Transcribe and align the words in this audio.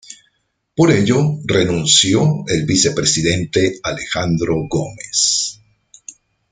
Por 0.75 0.89
ello 0.91 1.21
renunció 1.45 2.23
el 2.47 2.65
vicepresidente 2.65 3.79
Alejandro 3.83 4.55
Gómez. 4.67 5.61